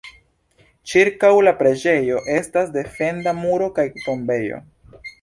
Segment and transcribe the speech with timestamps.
[0.93, 4.65] Ĉirkaŭ la preĝejo estas defenda muro kaj tombejo.